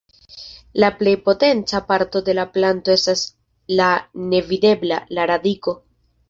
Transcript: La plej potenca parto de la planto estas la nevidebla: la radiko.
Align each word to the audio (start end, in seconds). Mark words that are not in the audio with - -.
La 0.83 0.87
plej 1.01 1.11
potenca 1.27 1.81
parto 1.91 2.21
de 2.29 2.35
la 2.37 2.45
planto 2.55 2.95
estas 3.01 3.27
la 3.81 3.91
nevidebla: 4.33 4.99
la 5.19 5.29
radiko. 5.35 5.77